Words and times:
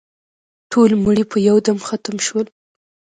ټول 0.71 0.91
مړي 1.03 1.23
په 1.31 1.37
یو 1.47 1.57
دم 1.65 1.77
ختم 1.87 2.15
شول. 2.25 2.47